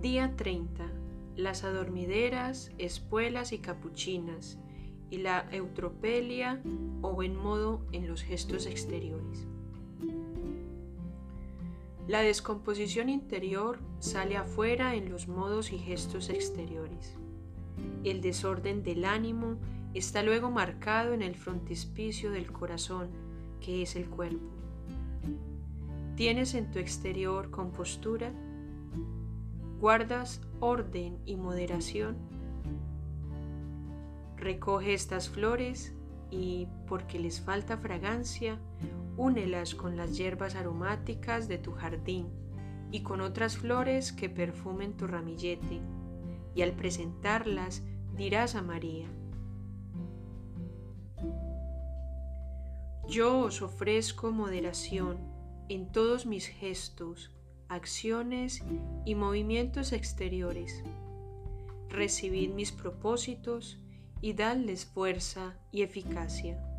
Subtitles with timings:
[0.00, 0.90] Página 30.
[1.36, 4.58] Las adormideras, espuelas y capuchinas
[5.10, 6.62] y la eutropelia
[7.02, 9.46] o buen modo en los gestos exteriores.
[12.08, 17.14] La descomposición interior sale afuera en los modos y gestos exteriores.
[18.02, 19.58] El desorden del ánimo
[19.92, 23.10] está luego marcado en el frontispicio del corazón,
[23.60, 24.48] que es el cuerpo.
[26.16, 28.32] ¿Tienes en tu exterior compostura?
[29.80, 32.18] ¿Guardas orden y moderación?
[34.36, 35.94] Recoge estas flores
[36.30, 38.58] y, porque les falta fragancia,
[39.16, 42.28] únelas con las hierbas aromáticas de tu jardín
[42.90, 45.80] y con otras flores que perfumen tu ramillete,
[46.54, 47.82] y al presentarlas
[48.14, 49.06] dirás a María,
[53.08, 55.18] Yo os ofrezco moderación
[55.68, 57.32] en todos mis gestos,
[57.70, 58.62] acciones
[59.06, 60.82] y movimientos exteriores.
[61.88, 63.78] Recibid mis propósitos
[64.20, 66.69] y dadles fuerza y eficacia.